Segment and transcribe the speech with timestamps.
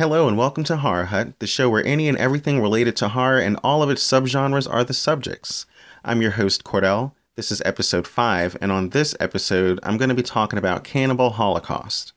[0.00, 3.38] Hello and welcome to Horror Hut, the show where any and everything related to horror
[3.38, 5.66] and all of its subgenres are the subjects.
[6.02, 7.12] I'm your host, Cordell.
[7.36, 11.28] This is episode 5, and on this episode, I'm going to be talking about Cannibal
[11.28, 12.14] Holocaust.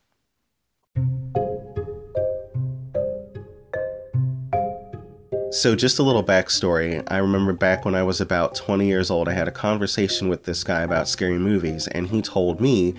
[5.51, 7.03] So, just a little backstory.
[7.11, 10.45] I remember back when I was about 20 years old, I had a conversation with
[10.45, 12.93] this guy about scary movies, and he told me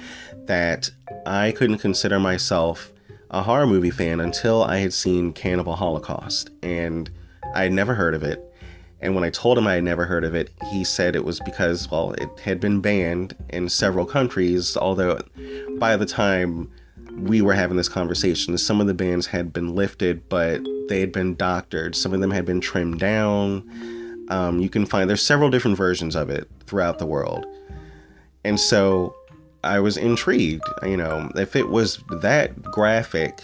[0.45, 0.91] that
[1.25, 2.93] I couldn't consider myself
[3.31, 7.11] a horror movie fan until I had seen Cannibal Holocaust, and
[7.55, 8.41] I had never heard of it.
[9.01, 11.39] And when I told him I had never heard of it, he said it was
[11.41, 15.21] because, well, it had been banned in several countries, although
[15.79, 16.71] by the time
[17.19, 21.13] we were having this conversation, some of the bans had been lifted, but they had
[21.13, 21.95] been doctored.
[21.95, 24.27] Some of them had been trimmed down.
[24.31, 27.47] Um, you can find there's several different versions of it throughout the world.
[28.45, 29.15] And so
[29.65, 30.69] I was intrigued.
[30.83, 33.43] You know, if it was that graphic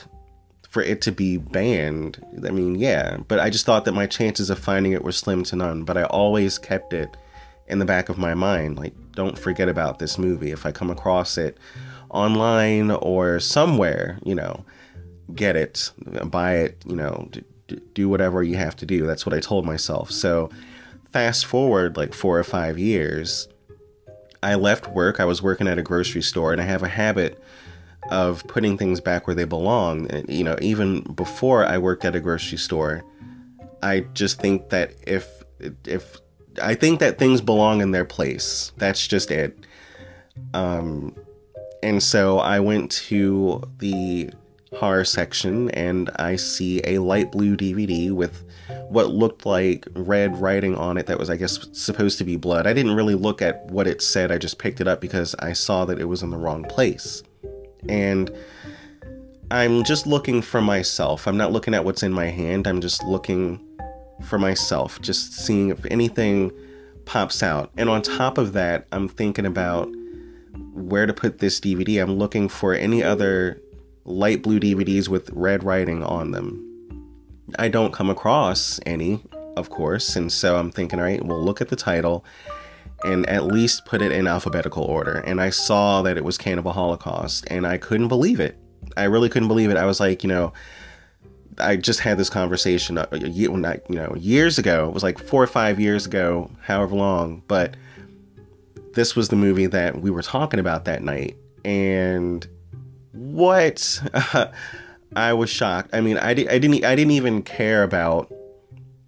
[0.68, 3.18] for it to be banned, I mean, yeah.
[3.26, 5.84] But I just thought that my chances of finding it were slim to none.
[5.84, 7.16] But I always kept it
[7.66, 8.78] in the back of my mind.
[8.78, 10.50] Like, don't forget about this movie.
[10.50, 11.58] If I come across it
[12.10, 14.64] online or somewhere, you know,
[15.34, 15.90] get it,
[16.26, 17.44] buy it, you know, d-
[17.94, 19.06] do whatever you have to do.
[19.06, 20.10] That's what I told myself.
[20.10, 20.50] So,
[21.12, 23.48] fast forward like four or five years,
[24.42, 25.20] I left work.
[25.20, 27.42] I was working at a grocery store, and I have a habit
[28.10, 30.10] of putting things back where they belong.
[30.10, 33.04] And, you know, even before I worked at a grocery store,
[33.82, 35.42] I just think that if
[35.84, 36.18] if
[36.60, 38.72] I think that things belong in their place.
[38.76, 39.56] That's just it.
[40.54, 41.14] Um,
[41.82, 44.30] and so I went to the
[44.76, 48.44] horror section and I see a light blue DVD with
[48.88, 52.66] what looked like red writing on it that was, I guess, supposed to be blood.
[52.66, 55.52] I didn't really look at what it said, I just picked it up because I
[55.52, 57.22] saw that it was in the wrong place.
[57.88, 58.30] And
[59.50, 61.26] I'm just looking for myself.
[61.26, 63.66] I'm not looking at what's in my hand, I'm just looking
[64.22, 66.52] for myself, just seeing if anything
[67.06, 67.70] pops out.
[67.76, 69.90] And on top of that, I'm thinking about
[70.74, 72.00] where to put this DVD.
[72.00, 73.60] I'm looking for any other
[74.04, 76.66] light blue DVDs with red writing on them.
[77.58, 79.22] I don't come across any,
[79.56, 82.24] of course, and so I'm thinking, all right, we'll look at the title
[83.04, 85.18] and at least put it in alphabetical order.
[85.18, 88.58] And I saw that it was Cannibal Holocaust, and I couldn't believe it.
[88.96, 89.76] I really couldn't believe it.
[89.76, 90.52] I was like, you know,
[91.58, 94.88] I just had this conversation, uh, you know, years ago.
[94.88, 97.76] It was like four or five years ago, however long, but
[98.94, 102.46] this was the movie that we were talking about that night, and
[103.12, 104.02] what?
[105.16, 105.90] I was shocked.
[105.92, 108.32] I mean, I, di- I didn't I didn't even care about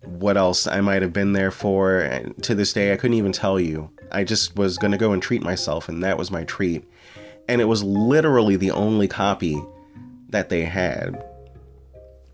[0.04, 2.00] what else I might have been there for.
[2.00, 3.90] And to this day, I couldn't even tell you.
[4.10, 6.84] I just was going to go and treat myself, and that was my treat.
[7.48, 9.60] And it was literally the only copy
[10.28, 11.24] that they had.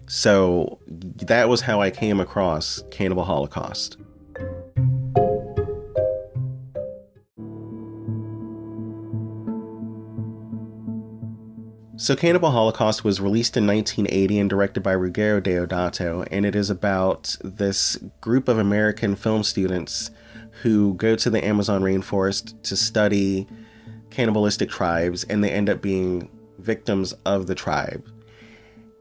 [0.07, 3.99] So that was how I came across Cannibal Holocaust.
[12.01, 16.71] So, Cannibal Holocaust was released in 1980 and directed by Ruggero Deodato, and it is
[16.71, 20.13] about this group of American film students
[20.63, 23.49] who go to the Amazon rainforest to study
[24.11, 28.09] cannibalistic tribes, and they end up being victims of the tribe.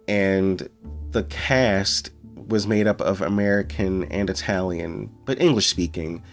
[0.07, 0.67] And
[1.11, 2.09] the cast
[2.47, 6.23] was made up of American and Italian, but English speaking,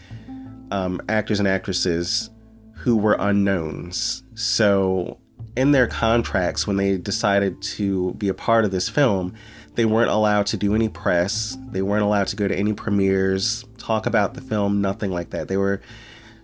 [0.71, 2.31] um, actors and actresses
[2.73, 4.23] who were unknowns.
[4.35, 5.19] So
[5.56, 9.34] in their contracts when they decided to be a part of this film,
[9.75, 11.56] they weren't allowed to do any press.
[11.70, 15.48] They weren't allowed to go to any premieres, talk about the film, nothing like that.
[15.48, 15.81] They were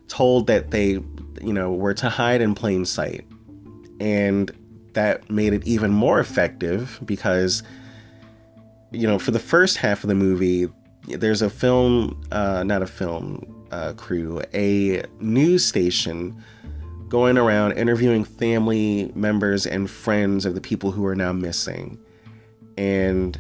[0.09, 0.91] told that they,
[1.41, 3.27] you know, were to hide in plain sight.
[4.01, 4.51] And
[4.95, 7.63] that made it even more effective because,
[8.91, 10.69] you know, for the first half of the movie,
[11.07, 16.43] there's a film, uh, not a film uh, crew, a news station
[17.11, 21.99] going around interviewing family members and friends of the people who are now missing.
[22.79, 23.39] And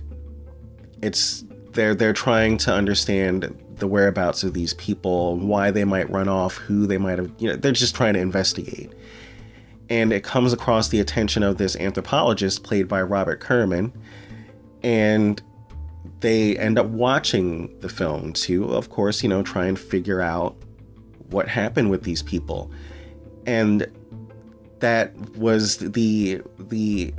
[1.00, 6.28] it's they're they're trying to understand the whereabouts of these people, why they might run
[6.28, 8.92] off, who they might have, you know, they're just trying to investigate.
[9.88, 13.92] And it comes across the attention of this anthropologist played by Robert Kerman,
[14.82, 15.40] and
[16.20, 20.56] they end up watching the film to, of course, you know, try and figure out
[21.30, 22.70] what happened with these people
[23.50, 23.84] and
[24.78, 27.12] that was the the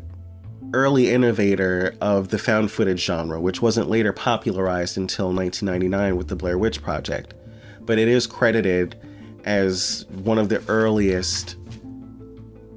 [0.74, 6.36] early innovator of the found footage genre, which wasn't later popularized until 1999 with the
[6.38, 7.34] Blair Witch Project.
[7.82, 8.96] But it is credited
[9.44, 11.58] as one of the earliest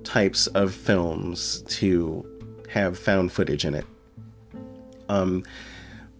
[0.02, 2.26] types of films to
[2.68, 3.86] have found footage in it.
[5.08, 5.44] Um,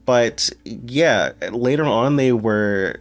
[0.04, 3.00] but yeah, later on they were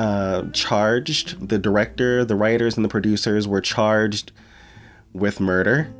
[0.00, 1.46] uh, charged.
[1.46, 4.32] The director, the writers, and the producers were charged
[5.12, 5.92] with murder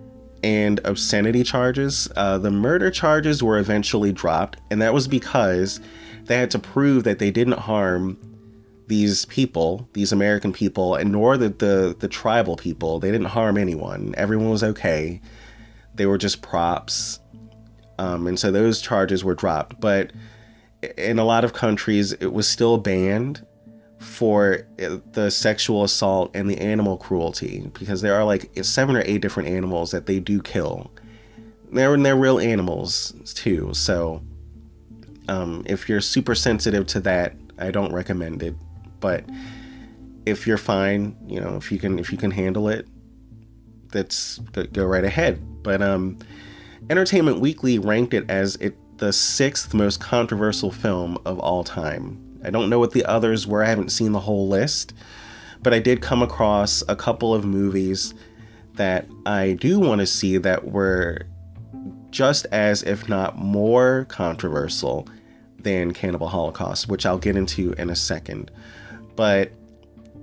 [0.42, 2.08] and obscenity charges.
[2.16, 5.80] Uh, the murder charges were eventually dropped, and that was because
[6.24, 8.16] they had to prove that they didn't harm
[8.86, 13.00] these people, these American people, and nor the, the, the tribal people.
[13.00, 14.14] They didn't harm anyone.
[14.16, 15.20] Everyone was okay.
[15.94, 17.20] They were just props.
[17.98, 19.78] Um, and so those charges were dropped.
[19.78, 20.12] But
[20.96, 23.44] in a lot of countries, it was still banned
[24.00, 29.02] for uh, the sexual assault and the animal cruelty because there are like seven or
[29.04, 30.90] eight different animals that they do kill.
[31.70, 33.74] They're they're real animals too.
[33.74, 34.22] So
[35.28, 38.54] um, if you're super sensitive to that, I don't recommend it.
[39.00, 39.26] But
[40.24, 42.88] if you're fine, you know, if you can if you can handle it,
[43.92, 44.38] that's
[44.72, 45.62] go right ahead.
[45.62, 46.18] But um,
[46.88, 52.50] Entertainment Weekly ranked it as it the sixth most controversial film of all time I
[52.50, 53.62] don't know what the others were.
[53.62, 54.94] I haven't seen the whole list,
[55.62, 58.14] but I did come across a couple of movies
[58.74, 61.26] that I do want to see that were
[62.10, 65.06] just as, if not more, controversial
[65.58, 68.50] than Cannibal Holocaust, which I'll get into in a second.
[69.16, 69.52] But,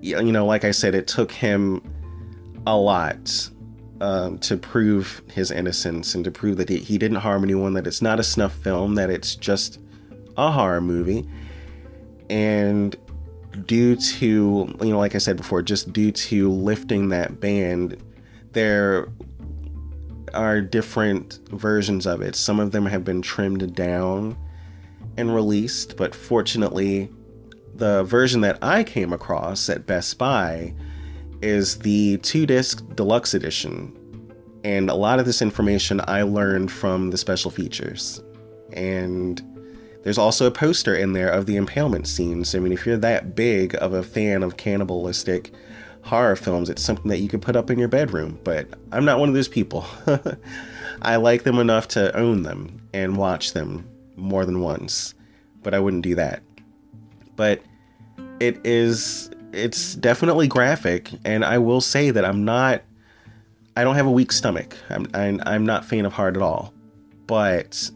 [0.01, 1.81] you know, like I said, it took him
[2.65, 3.49] a lot
[4.01, 7.87] um, to prove his innocence and to prove that he, he didn't harm anyone, that
[7.87, 9.79] it's not a snuff film, that it's just
[10.35, 11.27] a horror movie
[12.29, 12.95] and
[13.65, 17.97] due to you know like i said before just due to lifting that band
[18.51, 19.07] there
[20.33, 22.35] are different versions of it.
[22.35, 24.37] Some of them have been trimmed down
[25.17, 27.09] and released but fortunately
[27.75, 30.73] the version that i came across at best buy
[31.41, 33.93] is the two disc deluxe edition.
[34.63, 38.21] And a lot of this information i learned from the special features.
[38.73, 39.41] And
[40.03, 42.55] there's also a poster in there of the impalement scenes.
[42.55, 45.51] I mean, if you're that big of a fan of cannibalistic
[46.03, 48.39] horror films, it's something that you could put up in your bedroom.
[48.43, 49.85] But I'm not one of those people.
[51.01, 55.13] I like them enough to own them and watch them more than once,
[55.61, 56.41] but I wouldn't do that.
[57.35, 57.61] But
[58.39, 62.83] it is it's definitely graphic and I will say that I'm not
[63.75, 64.75] I don't have a weak stomach.
[64.89, 66.73] I'm I'm, I'm not faint of heart at all.
[67.27, 67.91] But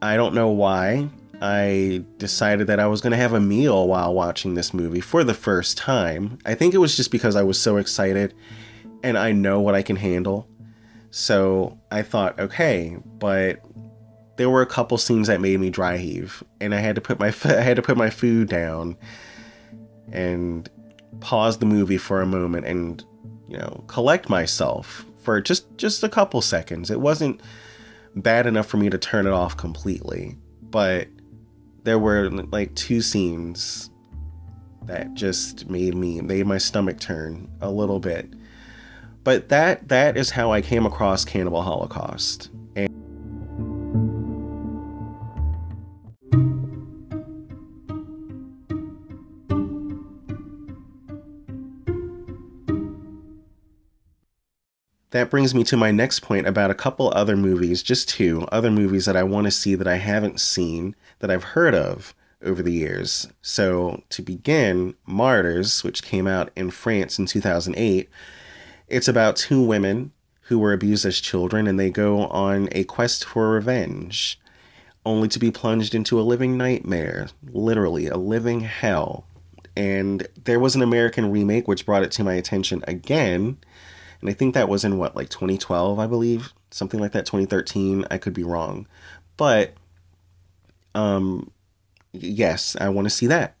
[0.00, 1.08] I don't know why.
[1.40, 5.22] I decided that I was going to have a meal while watching this movie for
[5.22, 6.38] the first time.
[6.44, 8.34] I think it was just because I was so excited
[9.02, 10.48] and I know what I can handle.
[11.10, 13.60] So I thought, okay, but
[14.36, 17.18] there were a couple scenes that made me dry heave and I had to put
[17.18, 18.96] my I had to put my food down
[20.12, 20.68] and
[21.20, 23.04] pause the movie for a moment and
[23.48, 26.90] you know, collect myself for just just a couple seconds.
[26.90, 27.40] It wasn't
[28.14, 31.08] bad enough for me to turn it off completely, but
[31.84, 33.90] there were like two scenes
[34.84, 38.32] that just made me made my stomach turn a little bit.
[39.24, 42.50] But that that is how I came across Cannibal Holocaust.
[55.18, 58.70] That brings me to my next point about a couple other movies, just two other
[58.70, 62.62] movies that I want to see that I haven't seen, that I've heard of over
[62.62, 63.26] the years.
[63.42, 68.08] So, to begin, Martyrs, which came out in France in 2008,
[68.86, 73.24] it's about two women who were abused as children and they go on a quest
[73.24, 74.40] for revenge,
[75.04, 79.26] only to be plunged into a living nightmare, literally, a living hell.
[79.76, 83.58] And there was an American remake which brought it to my attention again
[84.20, 88.06] and I think that was in what like 2012, I believe, something like that, 2013.
[88.10, 88.86] I could be wrong,
[89.36, 89.74] but
[90.94, 91.50] um,
[92.12, 93.56] yes, I want to see that.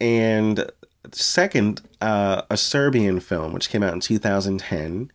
[0.00, 0.70] And
[1.12, 5.10] second, uh, a Serbian film which came out in 2010.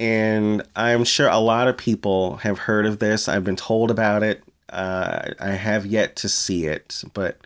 [0.00, 3.28] And I'm sure a lot of people have heard of this.
[3.28, 4.42] I've been told about it.
[4.68, 7.38] Uh, I have yet to see it, but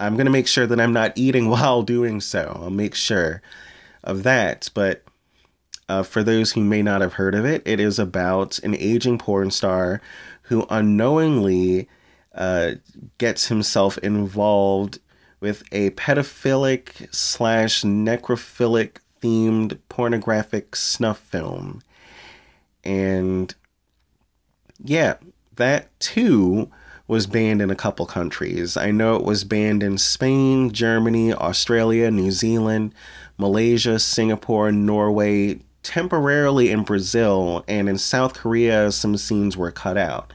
[0.00, 2.58] I'm going to make sure that I'm not eating while doing so.
[2.60, 3.42] I'll make sure
[4.02, 4.70] of that.
[4.74, 5.04] But
[5.92, 9.18] uh, for those who may not have heard of it, it is about an aging
[9.18, 10.00] porn star
[10.42, 11.86] who unknowingly
[12.34, 12.72] uh,
[13.18, 14.98] gets himself involved
[15.40, 21.82] with a pedophilic slash necrophilic themed pornographic snuff film.
[22.84, 23.54] And
[24.82, 25.16] yeah,
[25.56, 26.70] that too
[27.06, 28.78] was banned in a couple countries.
[28.78, 32.94] I know it was banned in Spain, Germany, Australia, New Zealand,
[33.36, 40.32] Malaysia, Singapore, Norway, temporarily in Brazil and in South Korea, some scenes were cut out.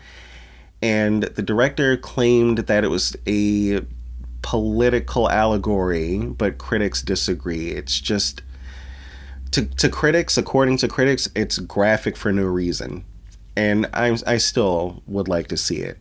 [0.82, 3.82] And the director claimed that it was a
[4.42, 7.72] political allegory, but critics disagree.
[7.72, 8.44] It's just
[9.52, 13.04] to to critics, according to critics, it's graphic for no reason.
[13.56, 15.98] And I I still would like to see it.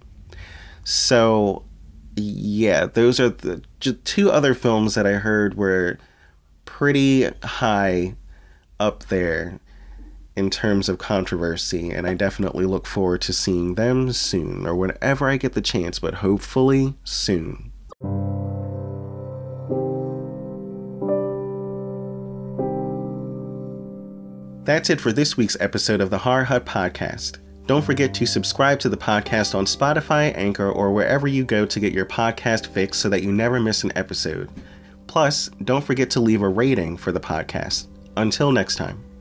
[0.84, 1.64] So
[2.16, 5.98] yeah, those are the two other films that I heard were
[6.64, 8.14] pretty high
[8.78, 9.60] up there
[10.36, 15.28] in terms of controversy, and I definitely look forward to seeing them soon or whenever
[15.28, 17.72] I get the chance, but hopefully soon.
[24.64, 27.38] That's it for this week's episode of the Horror Hut Podcast.
[27.66, 31.80] Don't forget to subscribe to the podcast on Spotify, Anchor, or wherever you go to
[31.80, 34.50] get your podcast fix so that you never miss an episode.
[35.06, 37.86] Plus, don't forget to leave a rating for the podcast.
[38.16, 39.15] Until next time.